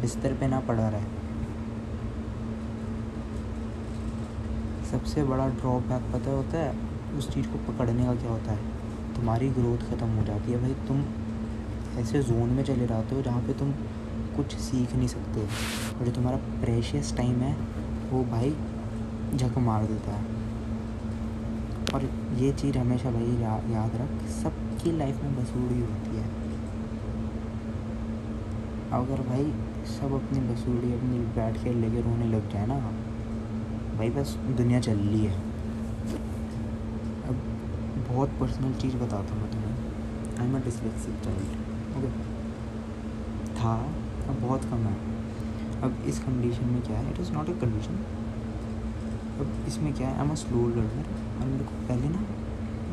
बिस्तर 0.00 0.34
पे 0.34 0.46
ना 0.46 0.60
पड़ा 0.60 0.88
रहे। 0.88 1.04
सबसे 4.90 5.24
बड़ा 5.24 5.48
ड्रॉबैक 5.48 6.12
पता 6.12 6.30
होता 6.30 6.58
है, 6.58 6.74
उस 7.18 7.34
चीज़ 7.34 7.46
को 7.46 7.72
पकड़ने 7.72 8.04
का 8.04 8.14
क्या 8.14 8.30
होता 8.30 8.52
है? 8.52 8.58
तुम्हारी 9.14 9.48
ग्रोथ 9.48 9.78
ख़त्म 9.78 10.08
हो 10.08 10.24
जाती 10.24 10.52
है। 10.52 10.60
भाई 10.60 10.74
तुम 10.88 11.02
ऐसे 11.98 12.22
जोन 12.22 12.48
में 12.48 12.62
चले 12.64 12.86
जाते 12.86 13.14
हो 13.14 13.22
जहाँ 13.22 13.40
पे 13.42 13.52
तुम 13.52 13.72
कुछ 14.36 14.54
सीख 14.56 14.94
नहीं 14.94 15.08
सकते। 15.08 15.40
और 15.40 16.04
जो 16.04 16.12
तुम्हारा 16.12 16.36
प्रेशियस 16.60 17.16
टाइम 17.16 17.40
है 17.40 17.54
वो 18.10 18.24
भाई 18.24 18.54
झक 19.36 19.58
मार 19.58 19.86
देता 19.86 20.12
है। 20.12 20.38
और 21.94 22.08
ये 22.38 22.52
चीज़ 22.52 22.78
हमेशा 22.78 23.10
भाई 23.10 23.36
या, 23.42 23.56
याद 23.70 23.96
रख 23.96 24.28
सबकी 24.32 24.92
लाइफ 24.98 25.22
में 25.22 25.36
बसूड़ी 25.36 25.80
होती 25.80 26.16
है। 26.16 26.24
अगर 28.92 29.22
भाई 29.28 29.44
सब 29.88 30.14
अपनी 30.14 30.40
बसूड़ी 30.40 30.92
अपनी 30.92 31.18
बैठ 31.36 31.62
के 31.64 31.74
लेके 31.74 32.00
रोने 32.00 32.28
लग 32.28 32.50
जाए 32.52 32.66
ना 32.66 32.78
भाई 33.98 34.10
बस 34.10 34.36
दुनिया 34.56 34.80
चल 34.80 34.98
रही 34.98 35.24
है। 35.24 35.34
अब 37.28 37.42
बहुत 38.08 38.30
पर्सनल 38.30 38.72
चीज़ 38.74 38.96
बताता 38.96 39.34
हूँ 39.34 39.42
मैं 39.42 39.50
तुम्हें। 39.50 40.38
I 40.40 40.46
am 40.46 40.56
a 40.56 40.64
dyslexic 40.64 41.14
child 41.24 41.69
था, 43.56 43.88
अब 44.28 44.40
बहुत 44.40 44.64
कम 44.64 44.76
है। 44.76 44.96
अब 45.82 46.02
इस 46.06 46.18
कंडीशन 46.18 46.64
में 46.64 46.82
क्या 46.82 46.98
है? 46.98 47.10
It 47.10 47.20
is 47.20 47.32
not 47.32 47.48
a 47.48 47.52
condition 47.52 47.94
अब 49.40 49.64
इसमें 49.68 49.94
क्या 49.94 50.08
है? 50.08 50.18
I 50.18 50.24
am 50.24 50.30
a 50.30 50.34
slow 50.34 50.68
learner 50.68 51.04
और 51.40 51.46
मेरे 51.46 51.64
को 51.64 51.70
पहले 51.70 52.08
ना 52.08 52.18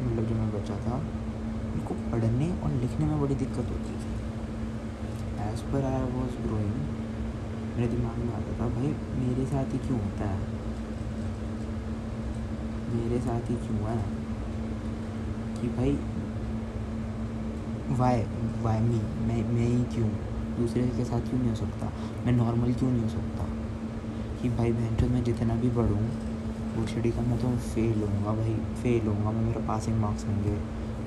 मतलब 0.05 0.29
जब 0.29 0.35
मैं 0.35 0.53
बच्चा 0.53 0.75
था, 0.75 0.97
मेरे 1.65 1.87
को 1.87 1.93
पढ़ने 1.93 2.61
और 2.61 2.71
लिखने 2.71 3.05
में 3.05 3.21
बड़ी 3.21 3.35
दिक्कत 3.35 3.57
होती 3.57 3.91
थी। 3.91 4.17
As 5.39 5.61
per 5.61 5.83
I 5.85 6.01
was 6.01 6.47
growing 6.47 6.73
मेरे 7.77 7.87
दिमाग 7.87 8.17
में 8.17 8.33
आता 8.33 8.59
था, 8.59 8.67
भाई, 8.69 8.87
मेरे 9.15 9.45
साथ 9.45 9.73
ही 9.73 9.77
क्यों 9.79 9.99
होता 9.99 10.29
है? 10.29 10.39
मेरे 12.95 13.19
साथ 13.19 13.39
ही 13.39 13.55
क्यों 13.55 13.79
है? 13.79 14.05
कि 15.61 15.67
भाई 15.67 15.99
वाई 17.89 18.24
वाई 18.62 18.79
मी 18.79 18.98
मैं 19.27 19.44
मैं 19.50 19.67
ही 19.67 19.96
क्यों? 19.96 20.10
दूसरे 20.58 20.88
के 20.88 21.06
साथ 21.06 21.22
क्यों 21.22 21.39
नहीं 21.39 21.50
हो 21.50 21.56
सकता? 21.56 21.91
मैं 22.25 22.32
नॉर्मल 22.32 22.74
क्यों 22.74 22.91
नहीं 22.91 23.03
हो 23.03 23.10
सकता? 23.10 23.46
कि 24.41 24.50
भाई 24.50 24.72
बहन 24.72 24.96
तो 24.96 25.08
मैं 25.08 25.24
जितना 25.24 25.56
भी 25.56 25.70
पढ़ूँ, 25.70 26.10
वो 26.75 26.88
स्टडी 26.88 27.12
का 27.12 27.22
मैं 27.22 27.39
तो 27.39 27.58
फेल 27.58 28.00
होऊँगा 28.00 28.32
भाई 28.32 28.53
फेल 28.53 29.08
होऊँगा। 29.08 29.32
मैं 29.32 29.41
मेरा 29.41 29.67
पासिंग 29.67 30.00
मार्क्स 30.00 30.27
होंगे। 30.27 30.58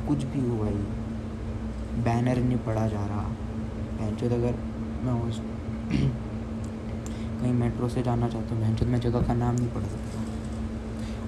कुछ 0.08 0.24
भी 0.24 0.48
हो 0.48 0.56
भाई। 0.56 0.84
बैनर 2.02 2.38
नहीं 2.38 2.58
पढ़ा 2.58 2.86
जा 2.88 3.06
रहा। 3.06 3.28
भैंचोद 3.98 4.32
अगर 4.32 4.54
मैं 5.02 5.12
उस 5.12 5.42
कहीं 7.40 7.52
मेट्रो 7.52 7.88
से 7.88 8.02
जाना 8.02 8.28
चाहता 8.28 8.54
हूँ 8.54 8.64
भैंचोद 8.64 8.88
मैं 8.88 9.00
जगह 9.00 9.22
का 9.22 9.34
नाम 9.34 9.54
नहीं 9.54 9.68
पढ़ 9.68 9.82
सकता। 9.82 10.20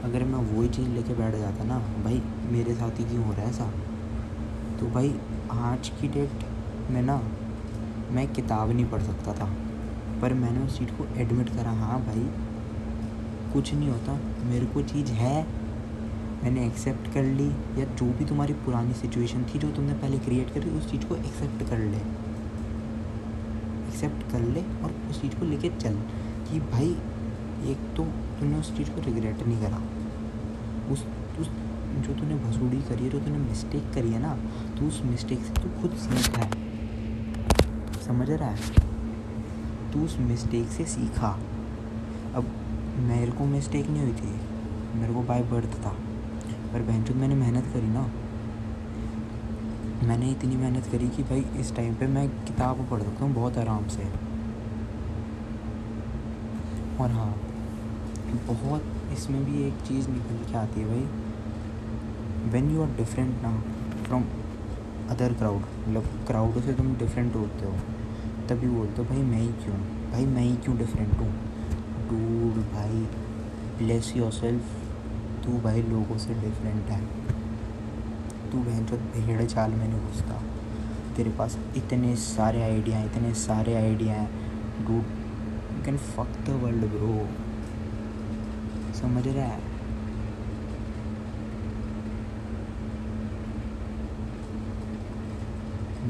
अगर 0.04 0.24
मैं 0.24 0.58
वही 0.58 0.68
चीज़ 0.68 0.88
लेके 0.88 1.14
बैठ 1.14 1.34
जाता 1.34 1.64
ना, 1.64 1.78
भाई, 1.78 2.22
मेरे 2.50 2.74
साथ 2.74 2.90
ही 2.90 3.04
क्यों 3.04 3.24
हो 3.24 3.32
रहा 3.32 3.42
है 3.42 3.48
ऐसा? 3.48 3.70
तो 4.80 4.86
भाई 4.86 5.20
आज 5.52 5.88
की 5.88 6.08
डेट 6.08 6.44
में 6.90 7.02
ना 7.02 7.20
मैं 8.10 8.26
किताब 8.28 8.70
नहीं 8.70 8.84
पढ़ 8.86 9.02
सकता 9.02 9.32
था, 9.32 9.46
पर 10.22 10.34
मैंने 10.34 10.64
उस 10.66 10.78
चीज़ 10.78 10.90
को 10.90 11.04
एडमिट 11.20 11.48
करा 11.48 11.70
हाँ 11.70 11.98
भाई, 12.00 12.22
कुछ 13.52 13.72
नहीं 13.74 13.88
होता, 13.88 14.12
मेरे 14.44 14.66
को 14.66 14.82
चीज़ 14.82 15.10
है। 15.12 15.46
मैंने 16.42 16.66
एक्सेप्ट 16.66 17.12
कर 17.14 17.24
ली, 17.24 17.48
या 17.80 17.84
जो 17.84 18.06
भी 18.12 18.24
तुम्हारी 18.24 18.52
पुरानी 18.64 18.92
सिचुएशन 18.92 19.44
थी 19.44 19.58
जो 19.58 19.70
तुमने 19.70 19.94
पहले 19.94 20.18
क्रिएट 20.18 20.54
करी, 20.54 20.70
उस 20.70 20.90
चीज़ 20.90 21.04
को 21.06 21.16
एक्सेप्ट 21.16 21.68
कर 21.70 21.78
ले। 21.78 21.98
एक्सेप्ट 23.86 24.30
कर 24.32 24.40
ले 24.40 24.62
और 24.84 24.94
उस 25.10 25.20
चीज़ 25.22 25.34
को 25.36 25.44
लेके 25.44 25.68
चल, 25.68 25.94
कि 26.48 26.60
भाई, 26.72 26.90
एक 27.70 27.78
तो 27.96 28.04
तूने 28.40 28.58
उस 28.58 28.76
चीज़ 28.76 28.90
को 28.90 29.00
रिग्रेट 29.00 29.46
नहीं 29.46 29.60
करा। 29.60 29.82
उस 30.92 31.04
उस 31.40 31.48
जो 32.02 32.14
तूने 32.14 32.34
भसूड़ी 32.34 32.80
करी 32.82 33.04
है, 33.04 33.10
जो 33.10 33.18
तूने 33.18 33.38
मिस्टेक 33.38 33.90
करी 33.94 34.10
है 34.10 34.20
ना 34.20 34.36
तो 34.82 34.88
उस 34.88 35.02
मिस्टेक 35.04 35.38
से 35.38 35.54
तू 35.54 35.82
खुद 35.82 35.90
सीखा 35.90 36.42
है। 36.42 36.50
समझ 38.06 38.30
रहा 38.30 38.48
है? 38.48 38.58
तू 39.92 40.04
उस 40.04 40.16
मिस्टेक 40.18 40.68
से 40.68 40.84
सीखा। 40.84 41.38
अब 42.34 42.44
मेरे 42.96 43.32
को 43.32 43.44
मिस्टेक 43.44 43.90
नहीं 43.90 44.02
हुई 44.02 44.12
थी। 44.12 44.40
मेरे 44.98 45.14
को 45.14 45.22
बाय 45.22 45.42
बर्थ 45.42 45.86
था। 45.86 45.90
पर 46.72 46.82
बहन 46.82 47.04
मैंने 47.16 47.34
मेहनत 47.34 47.64
करी 47.64 47.86
ना। 47.86 48.10
मैंने 50.06 50.30
इतनी 50.30 50.56
मेहनत 50.56 50.84
करी 50.92 51.08
कि 51.08 51.22
भाई, 51.22 51.40
इस 51.40 51.76
टाइम 51.76 51.94
पे 51.94 52.06
मैं 52.06 52.28
किताब 52.28 52.88
पढ़ 52.90 53.02
सकता 53.02 53.24
हूँ 53.24 53.34
बहुत 53.34 53.58
आराम 53.58 53.88
से। 53.88 54.02
और 57.00 57.10
हाँ 57.10 57.36
बहुत 58.46 58.84
इसमें 59.12 59.44
भी 59.44 59.62
एक 59.62 59.74
चीज़ 59.74 60.08
निकल 60.08 60.52
के 60.52 60.58
आती 60.58 60.80
है 60.80 60.86
भाई। 60.86 61.06
वेन 62.50 62.74
यू 62.74 62.82
आर 62.82 62.88
डिफरेंट 62.88 63.42
ना 63.42 63.62
फ्रॉम 64.02 64.24
अदर 65.10 65.32
क्राउड 65.32 65.62
मतलब 65.80 66.04
क्राउडों 66.26 66.60
से 66.60 66.72
तुम 66.72 66.94
डिफरेंट 66.98 67.34
होते 67.34 67.66
हो, 67.66 67.72
तभी 68.48 68.68
बोलते 68.68 69.02
हो, 69.02 69.08
भाई 69.08 69.22
मैं 69.22 69.40
ही 69.40 69.48
क्यों, 69.64 69.76
भाई 70.12 70.26
मैं 70.26 70.42
ही 70.42 70.56
क्यों 70.56 70.76
डिफरेंट 70.78 71.18
हूँ? 71.18 71.32
डूड 72.08 72.62
भाई 72.72 73.06
ब्लेस 73.78 74.12
योर 74.16 74.32
सेल्फ 74.32 75.42
तू 75.44 75.58
भाई 75.60 75.82
लोगों 75.82 76.18
से 76.18 76.34
डिफरेंट 76.34 76.90
है, 76.90 77.00
तू 78.52 78.58
बहन 78.58 78.86
जो 78.86 78.96
भेड़ 78.96 79.44
चाल 79.44 79.70
में 79.70 79.88
नहीं 79.88 80.00
घुसता, 80.00 80.40
तेरे 81.16 81.30
पास 81.38 81.58
इतने 81.76 82.14
सारे 82.18 82.62
आइडिया 82.62 82.98
हैं, 82.98 83.06
इतने 83.06 83.34
सारे 83.36 83.74
आइडिया 83.74 84.14
हैं 84.14 84.86
do 84.86 85.02
can 85.84 85.96
fuck 85.96 86.40
the 86.46 86.62
world 86.62 86.84
bro 86.90 87.26
समझ 88.94 89.26
रहा 89.26 89.44
है? 89.44 89.71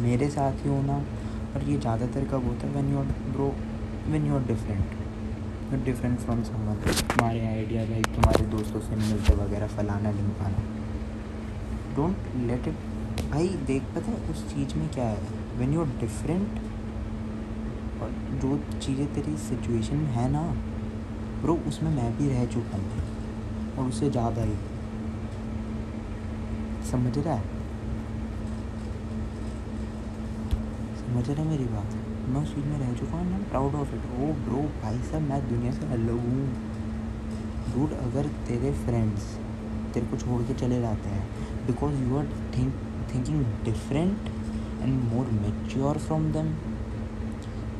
मेरे 0.01 0.29
साथ 0.31 0.65
ही 0.65 0.71
होना 0.71 0.97
और 1.55 1.63
ये 1.69 1.77
ज़्यादातर 1.79 2.25
कब 2.29 2.47
होता 2.47 2.67
है? 2.67 2.73
When 2.73 2.93
you 2.93 2.99
are 2.99 3.05
bro 3.33 3.49
when 4.09 4.27
you 4.27 4.35
are 4.35 4.43
different 4.45 5.01
different 5.85 6.19
from 6.21 6.43
someone 6.45 6.75
तुम्हारे 6.85 7.41
आइडिया 7.47 7.85
भाई, 7.87 8.03
तुम्हारे 8.15 8.45
दोस्तों 8.51 8.81
से 8.81 8.97
मिलते 8.97 9.35
वगैरह, 9.35 9.67
फलाना 9.69 10.11
ढिमकाना 10.13 10.63
डोंट 11.97 12.17
लेट 12.49 12.69
इट 12.69 13.31
भाई 13.31 13.49
देख, 13.67 13.83
पता 13.95 14.11
है 14.11 14.31
उस 14.31 14.45
चीज़ 14.49 14.75
में 14.79 14.89
क्या 14.95 15.05
है? 15.07 15.19
व्हेन 15.57 15.73
यू 15.75 15.81
आर 15.81 15.87
डिफरेंट 16.01 16.61
और 18.03 18.11
जो 18.43 18.59
चीज़ें 18.79 19.07
तेरी 19.15 19.37
सिचुएशन 19.41 19.97
में 19.97 20.13
है 20.13 20.31
ना 20.33 20.43
ब्रो 21.43 21.55
उसमें 21.69 21.91
मैं 21.93 22.11
भी 22.19 22.29
रह 22.29 22.45
चुका 22.53 22.77
हूँ, 22.77 23.03
और 23.79 23.89
उससे 23.89 24.11
ज़्यादा 24.11 24.43
ही। 24.43 24.57
समझ 26.91 27.19
रहा 27.19 27.35
है? 27.35 27.51
रहा 31.21 31.42
है 31.42 31.49
मेरी 31.49 31.64
बात। 31.64 31.95
मैं 32.28 32.42
उस 32.42 32.54
चीज़ 32.54 32.64
में 32.64 32.78
रह 32.78 32.92
चुका 32.99 33.16
हूँ 33.16 33.26
मैं 33.31 33.49
proud 33.50 33.75
of 33.75 33.95
it 33.95 34.04
oh 34.19 34.33
bro 34.45 34.62
भाई 34.83 34.99
साहब, 34.99 35.23
मैं 35.23 35.49
दुनिया 35.49 35.73
से 35.73 35.87
अलग 35.92 36.19
हूँ। 36.26 36.47
डूड 37.75 37.92
अगर 37.99 38.26
तेरे 38.49 38.73
फ्रेंड्स 38.85 39.23
तेरे 39.95 40.07
को 40.07 40.16
छोड़ 40.16 40.42
के 40.42 40.54
चले 40.54 40.81
जाते 40.81 41.09
हैं 41.09 41.66
because 41.66 41.95
you 41.95 42.19
are 42.19 42.26
think 42.57 42.75
thinking 43.14 43.45
different 43.64 44.28
and 44.83 45.02
more 45.04 45.26
mature 45.33 45.99
from 45.99 46.33
them 46.33 46.52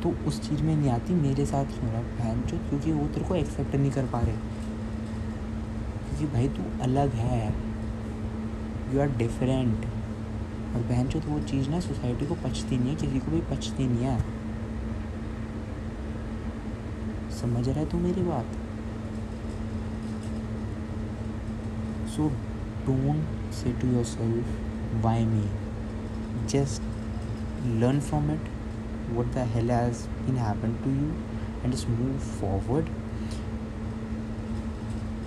तो 0.03 0.09
उस 0.27 0.41
चीज़ 0.49 0.61
में 0.63 0.75
नहीं 0.75 0.89
आती 0.89 1.13
मेरे 1.13 1.45
साथ 1.45 1.65
रहा 1.83 2.01
बहन 2.01 2.41
चो 2.41 2.57
क्योंकि 2.69 2.91
वो 2.91 3.07
तेरे 3.07 3.25
को 3.27 3.35
एक्सेप्ट 3.35 3.75
नहीं 3.75 3.91
कर 3.91 4.05
पा 4.05 4.19
रहे। 4.19 4.37
क्योंकि 6.07 6.25
भाई 6.33 6.47
तू 6.47 6.63
अलग 6.83 7.13
है। 7.15 7.53
यू 8.93 9.01
आर 9.01 9.15
डिफरेंट 9.17 9.85
और 10.75 10.81
बहन 10.81 11.07
चो 11.07 11.19
तो 11.19 11.29
वो 11.29 11.39
चीज़ 11.49 11.69
ना 11.69 11.79
सोसाइटी 11.79 12.25
को 12.25 12.35
पचती 12.43 12.77
नहीं 12.77 12.89
है 12.89 12.95
किसी 13.01 13.19
को 13.19 13.31
भी 13.31 13.41
पचती 13.51 13.87
नहीं 13.87 14.05
है 14.05 14.17
समझ 17.41 17.67
रहा 17.67 17.79
है 17.79 17.89
तू 17.91 17.97
मेरी 17.99 18.23
बात 18.23 18.59
so 22.15 22.29
don't 22.87 23.41
say 23.53 23.71
to 23.81 23.87
yourself, 23.87 24.53
why 25.01 25.17
me? 25.25 25.43
Just 26.47 26.81
learn 27.81 28.01
from 28.01 28.29
it, 28.29 28.51
what 29.11 29.31
the 29.33 29.45
hell 29.45 29.67
has 29.67 30.07
been 30.25 30.37
happened 30.37 30.83
to 30.83 30.89
you, 30.91 31.13
and 31.63 31.73
just 31.73 31.89
move 31.95 32.29
forward. 32.41 32.91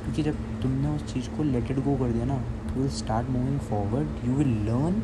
क्योंकि 0.03 0.23
जब 0.23 0.37
तुमने 0.63 0.89
उस 0.89 1.03
चीज़ 1.13 1.29
को 1.37 1.43
लेट 1.45 1.71
इट 1.71 1.79
गो 1.85 1.95
कर 1.99 2.13
दिया 2.13 2.25
ना 2.25 2.35
तो 2.67 2.81
will 2.81 2.89
start 2.97 3.29
moving 3.31 3.59
forward 3.71 4.27
you 4.27 4.35
will 4.35 4.53
learn 4.67 5.01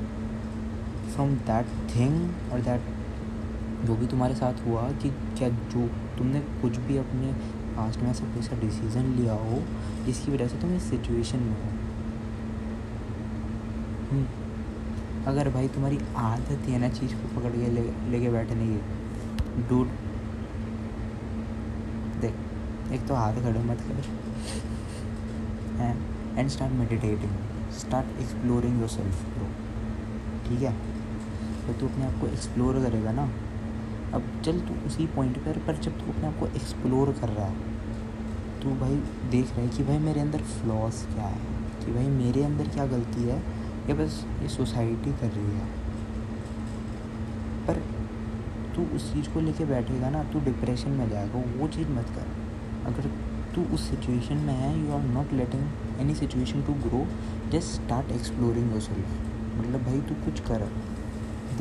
from 1.14 1.34
that 1.48 1.66
thing 1.94 2.52
और 2.52 2.60
दैट 2.60 3.86
जो 3.86 3.94
भी 3.96 4.06
तुम्हारे 4.06 4.34
साथ 4.34 4.66
हुआ 4.66 4.82
कि 5.02 5.10
क्या 5.38 5.48
जो 5.48 5.86
तुमने 6.18 6.40
कुछ 6.62 6.76
भी 6.78 6.96
अपने 6.96 7.32
पास्ट 7.76 8.00
में 8.00 8.10
ऐसा 8.10 8.24
कोई 8.24 8.42
सा 8.42 8.56
डिसीज़न 8.60 9.04
लिया 9.14 9.32
हो, 9.32 9.62
जिसकी 10.06 10.32
वजह 10.32 10.48
से 10.48 10.60
तुम 10.60 10.74
इस 10.76 10.82
सिचुएशन 10.90 11.38
में 11.38 11.54
हो। 11.54 11.70
हम्म। 14.10 14.26
अगर 15.26 15.48
भाई 15.48 15.68
तुम्हारी 15.68 15.98
आदत 16.16 16.68
है 16.68 16.78
ना 16.78 16.88
चीज़ 16.90 17.14
को 17.14 17.40
पकड़ 17.40 17.52
के 17.52 17.70
ले, 17.70 17.82
लेके 18.10 18.30
बैठने 18.30 18.66
की 18.66 19.68
डूड 19.68 19.88
देख, 22.20 22.34
एक 22.92 23.06
तो 23.08 23.14
हाथ 23.14 23.42
खड़े 23.42 23.62
मत 23.62 23.84
कर। 23.88 23.94
And 26.38 26.48
start 26.48 26.72
meditating 26.72 27.70
start 27.78 28.20
exploring 28.20 28.80
yourself 28.88 29.24
ठीक 30.48 30.62
है? 30.62 30.91
तो 31.66 31.72
तू 31.72 31.86
अपने 31.86 32.04
आप 32.06 32.20
को 32.20 32.26
एक्सप्लोर 32.28 32.82
करेगा 32.82 33.12
ना। 33.12 33.28
अब 34.14 34.22
चल 34.44 34.60
तू 34.60 34.74
उसी 34.86 35.06
पॉइंट 35.08 35.38
पर 35.44 35.58
पर 35.66 35.76
जब 35.82 35.98
तू 35.98 36.12
अपने 36.12 36.26
आप 36.26 36.38
को 36.38 36.46
एक्सप्लोर 36.56 37.12
कर 37.20 37.28
रहा 37.30 37.46
है 37.46 37.70
तो 38.62 38.70
भाई 38.80 38.96
देख 39.30 39.50
रहा 39.50 39.60
है 39.60 39.68
कि 39.68 39.84
भाई 39.84 39.98
मेरे 40.00 40.20
अंदर 40.20 40.42
फ्लॉस 40.50 41.04
क्या 41.06 41.26
है, 41.26 41.38
कि 41.84 41.92
भाई 41.92 42.06
मेरे 42.08 42.42
अंदर 42.44 42.68
क्या 42.68 42.86
गलती 42.86 43.22
है, 43.22 43.38
ये 43.88 43.94
बस 43.94 44.24
ये 44.42 44.48
सोसाइटी 44.48 45.12
कर 45.12 45.30
रही 45.30 45.54
है। 45.54 45.66
पर 47.66 47.82
तू 48.76 48.84
उस 48.96 49.12
चीज़ 49.12 49.28
को 49.30 49.40
लेके 49.40 49.64
बैठेगा 49.64 50.10
ना, 50.10 50.22
तू 50.24 50.40
डिप्रेशन 50.40 50.90
में 50.90 51.08
जाएगा, 51.10 51.42
वो 51.58 51.68
चीज़ 51.68 51.88
मत 51.90 52.12
कर। 52.16 52.26
अगर 52.86 53.10
तू 53.54 53.62
उस 53.74 53.88
सिचुएशन 53.90 54.36
में 54.38 54.54
है 54.54 54.70
you 54.78 54.92
are 54.94 55.02
not 55.08 55.32
letting 55.32 56.00
any 56.00 56.14
situation 56.14 56.62
to 56.62 56.72
grow 56.86 57.04
just 57.52 57.72
start 57.74 58.12
exploring 58.12 58.70
yourself 58.82 59.58
मतलब 59.58 59.84
भाई 59.84 60.00
तू 60.00 60.14
कुछ 60.24 60.40
कर। 60.48 60.68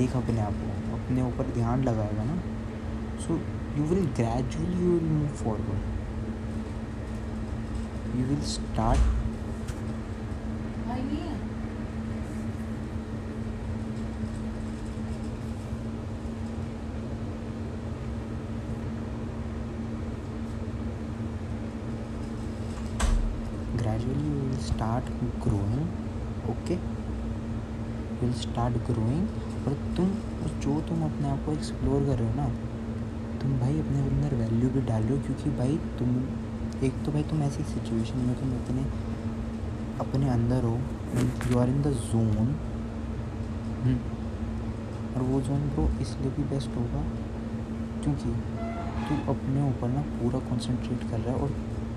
देख 0.01 0.15
अपने 0.15 0.41
आप 0.41 0.53
को 0.60 0.96
अपने 0.98 1.22
ऊपर 1.22 1.50
ध्यान 1.53 1.84
लगाएगा 1.84 2.24
ना 2.25 2.36
so 3.24 3.36
you 3.77 3.84
will 3.89 4.05
gradually 4.20 4.84
you 4.84 4.91
will 4.91 5.10
move 5.10 5.27
forward 5.43 5.89
you 8.20 8.25
will 8.27 8.41
start 8.53 9.20
gradually 23.81 24.24
you 24.24 24.41
will 24.48 24.58
start 24.63 25.03
growing 25.43 25.86
okay? 26.53 26.77
You 28.22 28.34
start 28.38 28.75
growing 28.88 29.68
और 29.68 29.74
तुम 29.98 30.08
जो 30.62 30.80
तुम 30.90 31.04
अपने 31.04 31.28
आप 31.30 31.46
को 31.46 31.51
एक्सप्लोर 31.51 32.06
कर 32.06 32.18
रहे 32.20 32.28
हो 32.28 32.36
ना, 32.36 32.48
तुम 33.42 33.60
भाई 33.60 33.80
अपने 33.80 34.00
अंदर 34.01 34.36
वैल्यू 34.36 34.70
भी 34.70 34.82
डाल 34.88 35.04
रहे 35.04 35.18
हो, 35.18 35.24
क्योंकि 35.24 35.50
भाई 35.58 35.78
तुम, 36.00 36.10
एक 36.84 37.04
तो 37.06 37.12
भाई 37.12 37.24
तुम 37.30 37.44
ऐसी 37.44 37.63
सिचुएशन 37.66 38.18
में 38.20 38.36
तुम 38.40 38.54
इतने 38.56 38.86
अपने 40.00 40.30
अंदर 40.30 40.63
हो 40.63 40.78
you 41.51 41.60
are 41.60 41.70
in 41.70 41.82
the 41.82 41.94
zone 42.04 42.56
और 45.12 45.22
वो 45.24 45.42
जोन 45.42 45.68
को 45.70 45.90
इसलिए 46.01 46.32
भी 46.32 46.44
बेस्ट 46.50 46.75
होगा, 46.78 47.04
क्योंकि 48.04 48.34
तू 49.08 49.16
अपने 49.32 49.68
ऊपर 49.70 49.90
ना 49.90 50.01
पूरा 50.12 50.40
कंसंट्रेट 50.50 51.10
कर 51.12 51.20
रहा 51.20 51.36
है 51.36 51.42
और 51.42 51.50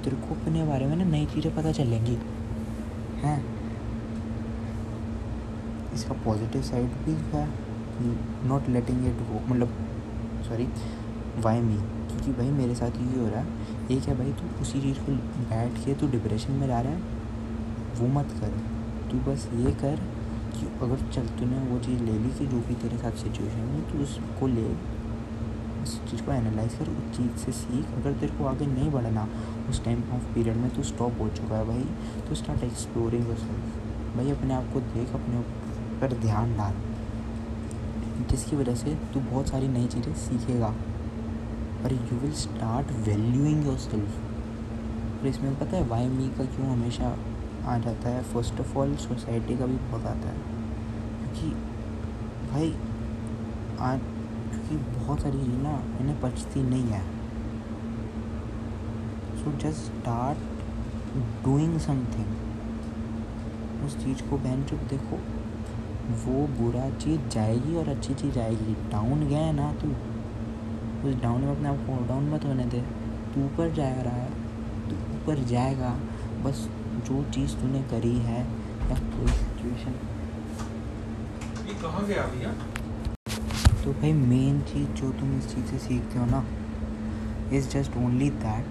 तेरे 0.05 0.17
को 0.19 0.35
अपने 0.35 0.65
बारे 0.65 0.87
में 0.87 0.97
ना 0.97 1.05
नई 1.07 1.27
चीज़ें 1.27 1.55
पता 1.57 1.73
चलेंगी। 1.73 2.17
हैं? 3.21 3.39
इसका 5.95 6.15
पॉजिटिव 6.25 6.63
साइड 6.63 6.91
भी 7.05 7.13
है 7.33 7.49
नॉट 8.49 8.69
लेटिंग 8.69 9.07
इट 9.07 9.21
गो 9.29 9.41
मतलब 9.49 9.75
सॉरी 10.49 10.69
वाई 11.45 11.61
मी 11.63 11.77
क्योंकि 12.07 12.33
भाई 12.33 12.51
मेरे 12.53 12.75
साथ 12.75 12.97
ये 13.03 13.21
हो 13.21 13.29
रहा 13.29 13.41
है। 13.41 13.47
एक 13.91 14.03
है 14.09 14.17
भाई, 14.19 14.33
तू 14.33 14.61
उसी 14.63 14.81
चीज़ 14.81 14.99
को 14.99 15.13
बैठ 15.51 15.85
के 15.85 15.95
तू 16.01 16.09
डिप्रेशन 16.11 16.53
में 16.53 16.67
जा 16.67 16.81
रहा 16.81 16.93
है, 16.93 16.99
वो 17.99 18.07
मत 18.15 18.35
कर। 18.41 18.53
तू 19.11 19.19
बस 19.27 19.49
ये 19.57 19.73
कर 19.81 19.97
कि 20.55 20.67
अगर 20.83 20.99
चल, 21.11 21.27
तूने 21.39 21.59
वो 21.69 21.79
चीज़ 21.87 22.03
ले 22.03 22.19
ली 22.19 22.31
कि 22.39 22.47
जो 22.47 22.61
भी 22.69 22.75
तेरे 22.83 22.99
साथ 22.99 23.23
सिचुएशन 23.23 23.71
है 23.71 23.81
तो 23.91 24.03
उसको 24.03 24.47
ले, 24.47 24.67
उस 25.83 25.99
चीज़ 26.11 26.23
को 26.23 26.33
एनालाइज 26.33 26.75
कर, 26.75 26.91
उस 26.91 27.17
चीज़ 27.17 27.45
से 27.45 27.53
सीख। 27.55 27.95
अगर 27.97 28.13
तेरे 28.21 28.39
को 28.39 28.47
आगे 28.47 28.67
नहीं 28.67 28.91
बढ़ना, 28.93 29.29
उस 29.71 29.85
टाइम 29.85 30.03
ऑफ़ 30.15 30.33
पीरियड 30.35 30.57
में 30.57 30.71
तो 30.77 30.83
स्टॉप 30.85 31.21
हो 31.21 31.29
चुका 31.37 31.57
है 31.57 31.67
भाई 31.67 31.85
तो 32.29 32.35
स्टार्ट 32.35 32.65
एक्सप्लोरिंग 32.65 33.25
भाई 34.17 34.31
अपने 34.31 34.55
आप 34.55 34.73
को 34.73 34.81
देख, 34.81 35.15
अपने 35.15 35.37
ऊपर 36.05 36.15
ध्यान 36.15 36.57
डाल। 36.57 36.75
जिसकी 38.31 38.57
वजह 38.57 38.75
से 38.75 38.95
तू 38.95 39.21
बहुत 39.21 39.49
सारी 39.49 39.69
नई 39.69 39.87
चीज़ें 39.87 40.15
सीखेगा। 40.15 40.67
और 41.85 41.93
you 41.93 42.19
will 42.19 42.33
start 42.33 42.93
valuing 42.93 43.67
yourself 43.79 44.19
और 45.21 45.27
इसमें 45.27 45.59
पता 45.59 45.77
है 45.77 45.89
वाई 45.89 46.09
मी 46.09 46.29
का 46.29 46.45
क्यों 46.45 46.69
हमेशा 46.69 47.17
आ 47.65 47.79
जाता 47.79 48.09
है? 48.09 48.23
फ़र्स्ट 48.23 48.61
ऑफ़ 48.61 48.79
ऑल 48.79 48.97
सोसाइटी 48.97 49.57
का 49.57 49.67
भी 49.67 49.77
बहुत 49.77 50.07
आता 50.07 50.29
है। 50.29 50.39
क्योंकि 51.19 51.51
भाई, 52.51 52.77
आज 53.81 54.01
क्योंकि 54.51 54.77
बहुत 54.77 55.21
सारी 55.21 55.39
चीज़ें 55.39 55.63
ना 55.63 55.83
इन्हें 56.01 56.21
पचती 56.21 56.63
नहीं 56.63 56.85
है। 56.85 57.03
So 59.45 59.53
just 59.59 59.79
start 59.79 60.39
doing 61.45 61.79
something 61.79 62.27
उस 63.87 64.05
चीज़ 64.05 64.31
को 64.31 64.39
बहन 64.39 64.65
चुप 64.65 64.79
देखो। 64.79 65.44
वो 66.05 66.47
बुरा 66.57 66.89
चीज़ 66.91 67.29
जाएगी 67.29 67.77
और 67.77 67.89
अच्छी 67.89 68.15
चीज़ 68.15 68.39
आएगी। 68.39 68.75
डाउन 68.91 69.27
गया 69.29 69.39
है 69.39 69.53
ना 69.53 69.73
तू। 69.73 69.89
उस 71.09 71.15
डाउन 71.23 71.41
में 71.41 71.51
अपने 71.57 71.69
आप 71.69 71.77
को 71.77 72.07
डाउन 72.07 72.29
मत 72.29 72.45
होने 72.45 72.65
दे। 72.65 72.81
तू 73.35 73.45
ऊपर 73.45 73.73
जा 73.75 73.89
रहा 73.89 74.15
है। 74.15 74.29
तू 74.89 74.97
ऊपर 75.15 75.45
जाएगा। 75.45 75.91
बस 76.45 76.69
जो 77.07 77.23
चीज़ 77.31 77.57
तूने 77.57 77.83
करी 77.83 78.17
है 78.19 78.41
या 78.91 78.99
कोई 78.99 79.27
सिचुएशन 79.27 79.95
कहाँ 81.83 82.05
गया 82.07 82.23
भैया? 82.23 82.51
तो 83.85 83.93
भाई 83.93 84.13
मेन 84.13 84.61
चीज़ 84.61 84.89
जो 84.89 85.11
तुम 85.13 85.39
इस 85.39 85.55
चीज़ 85.55 85.65
से 85.67 85.79
सीखते 85.79 86.19
हो 86.19 86.27
ना 86.27 86.45
is 87.53 87.69
just 87.69 87.97
only 87.97 88.31
that 88.31 88.67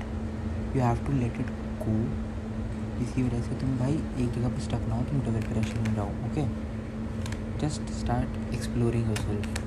you 0.76 0.82
have 0.82 0.98
to 0.98 1.14
let 1.14 1.40
it 1.40 1.48
go 1.82 1.96
इसी 3.04 3.24
वजह 3.24 3.42
से 3.42 3.56
तुम 3.56 3.78
भाई 3.78 3.94
एक 3.94 4.32
जगह 4.34 4.50
पर 4.50 4.60
स्टक 4.60 4.88
ना 4.90 4.96
हो 4.96 5.02
तुम 5.02 5.20
डबल 5.20 5.42
करेक्शन 5.42 5.80
में 5.80 5.96
जाओ 5.96 6.08
okay 6.08 6.46
just 7.64 7.82
start 7.82 8.54
exploring 8.54 9.06
yourself 9.16 9.60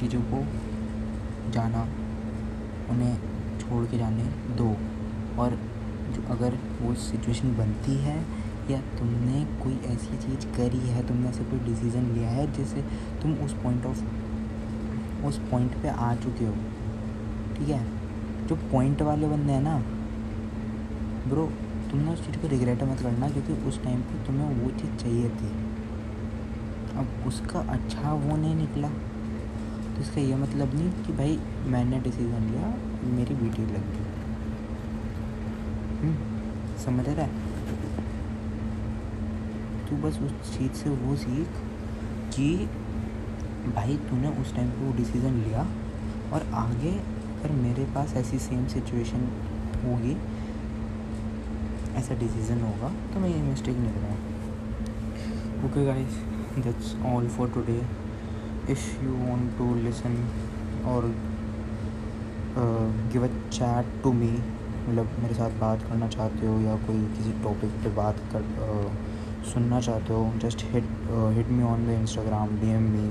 चीज़ों 0.00 0.20
को 0.20 0.38
जाना, 1.52 1.82
उन्हें 2.90 3.16
छोड़ 3.58 3.84
के 3.86 3.98
जाने 3.98 4.22
दो। 4.56 4.68
और 5.42 5.58
जो 6.12 6.22
अगर 6.30 6.58
वो 6.82 6.94
सिचुएशन 6.94 7.56
बनती 7.56 7.94
है, 7.94 8.16
या 8.70 8.80
तुमने 8.98 9.44
कोई 9.62 9.72
ऐसी 9.86 10.16
चीज़ 10.16 10.46
करी 10.56 10.78
है, 10.78 11.06
तुमने 11.08 11.28
ऐसे 11.28 11.44
कोई 11.44 11.58
डिसीज़न 11.58 12.10
लिया 12.12 12.28
है, 12.28 12.52
जिससे 12.52 12.82
तुम 13.22 13.34
उस 13.34 13.52
पॉइंट 13.52 13.86
ऑफ़ 13.86 14.02
उस 15.24 15.38
पॉइंट 15.50 15.72
पे 15.72 15.88
आ 15.88 16.14
चुके 16.14 16.44
हो। 16.44 16.54
ठीक 17.56 17.68
है? 17.68 17.84
जो 18.46 18.56
पॉइंट 18.56 19.02
वाले 19.02 19.26
बंदे 19.26 19.52
हैं 19.52 19.62
ना 19.62 19.78
ब्रो 21.28 21.46
तुमने 21.90 22.12
उस 22.12 22.26
चीज़ 22.26 22.38
को 22.38 22.48
रिग्रेट 22.48 22.82
मत 22.82 23.00
करना, 23.02 23.30
क्योंकि 23.30 23.52
उस 23.52 23.82
टाइम 23.84 24.00
पे 24.00 24.26
तुम्हें 24.26 24.48
वो 24.54 24.70
चीज़ 24.70 24.96
चाहिए 24.96 25.28
थी। 25.28 25.69
अब 27.00 27.26
उसका 27.26 27.60
अच्छा 27.72 28.12
वो 28.14 28.36
नहीं 28.36 28.54
निकला। 28.54 28.88
तो 28.88 30.00
इसका 30.02 30.20
ये 30.20 30.34
मतलब 30.36 30.74
नहीं 30.74 30.90
कि 31.04 31.12
भाई 31.12 31.38
मैंने 31.72 32.00
डिसीज़न 32.00 32.48
लिया 32.50 32.74
मेरी 33.16 33.34
वीडियो 33.36 33.66
लग 33.66 33.84
गई। 33.92 34.04
हम्म, 36.00 36.16
समझ 36.84 37.06
रहा 37.08 37.24
है? 37.24 37.48
तू 39.88 39.96
बस 40.02 40.18
उस 40.22 40.56
चीज़ 40.56 40.72
से 40.82 40.90
वो 40.90 41.16
सीख 41.16 41.62
कि 42.34 42.48
भाई 43.74 43.96
तूने 44.10 44.28
उस 44.40 44.54
टाइम 44.56 44.68
पे 44.70 44.84
वो 44.84 44.92
डिसीज़न 44.96 45.34
लिया 45.38 45.66
और 46.32 46.46
आगे 46.56 46.90
अगर 46.90 47.52
मेरे 47.54 47.84
पास 47.94 48.14
ऐसी 48.16 48.38
सेम 48.40 48.66
सिचुएशन 48.68 49.28
होगी 49.84 50.16
ऐसा 51.98 52.14
डिसीज़न 52.18 52.60
होगा 52.60 52.88
तो 53.12 53.20
मैं 53.20 53.28
ये 53.28 53.42
मिस्टेक 53.42 53.76
नहीं 53.76 53.92
करूँगा। 53.92 55.66
Okay 55.66 55.84
guys 55.86 56.14
that's 56.58 56.94
all 57.06 57.28
for 57.28 57.50
today 57.54 57.76
if 58.72 58.86
you 59.04 59.14
want 59.18 59.56
to 59.58 59.74
listen 59.74 60.16
और 60.88 61.06
give 63.12 63.24
a 63.24 63.28
chat 63.50 64.02
to 64.04 64.12
me 64.12 64.30
मतलब 64.30 65.16
मेरे 65.22 65.34
साथ 65.34 65.58
बात 65.60 65.82
करना 65.82 66.08
चाहते 66.08 66.46
हो 66.46 66.58
या 66.60 66.76
कोई 66.86 67.02
किसी 67.16 67.32
टॉपिक 67.42 67.82
पे 67.82 67.94
बात 67.96 68.22
कर 68.32 68.46
uh, 68.68 69.48
सुनना 69.52 69.80
चाहते 69.80 70.12
हो 70.12 70.32
just 70.42 70.64
hit 70.72 70.88
hit 71.36 71.48
me 71.48 71.62
on 71.64 71.86
the 71.86 71.98
Instagram 72.00 72.56
D 72.60 72.70
M 72.70 72.88
me 72.92 73.10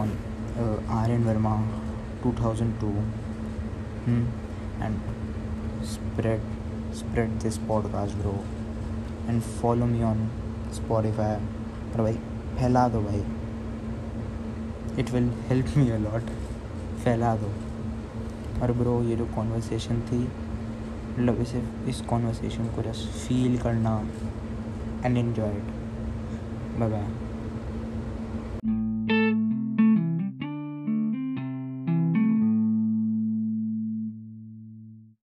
on 0.00 0.16
R 1.00 1.10
N 1.10 1.24
Verma 1.24 1.56
two 2.22 2.32
thousand 2.42 2.80
two 2.80 2.94
and 4.82 4.98
spread 5.92 6.58
spread 6.92 7.38
this 7.40 7.56
podcast 7.60 8.20
bro. 8.20 8.38
And 9.28 9.44
follow 9.44 9.86
me 9.86 10.02
on 10.02 10.28
spotify. 10.72 11.32
और 11.90 12.02
भाई 12.02 12.18
फैला 12.58 12.88
दो 12.88 13.00
भाई। 13.00 13.22
It 14.98 15.10
will 15.10 15.30
help 15.48 15.76
me 15.76 15.90
a lot 15.90 16.30
फैला 17.04 17.34
दो। 17.36 17.52
और 18.62 18.72
bro 18.72 19.02
ये 19.02 19.16
जो 19.16 19.26
कॉन्वर्सेशन 19.26 20.00
थी 20.02 20.18
मतलब 20.18 21.40
इसे, 21.40 21.62
इस 21.88 22.00
कॉन्वर्सेशन 22.00 22.66
को 22.66 22.82
जस्ट 22.82 23.08
फील 23.18 23.58
करना 23.58 23.98
and 25.04 25.16
enjoy 25.16 25.50
it 25.50 26.78
bye 26.80 26.88
bye 26.88 27.06